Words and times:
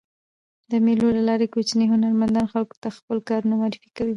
د 0.71 0.73
مېلو 0.85 1.07
له 1.17 1.21
لاري 1.29 1.47
کوچني 1.53 1.85
هنرمندان 1.93 2.45
خلکو 2.53 2.75
ته 2.81 2.87
خپل 2.97 3.17
کارونه 3.29 3.53
معرفي 3.61 3.89
کوي. 3.97 4.09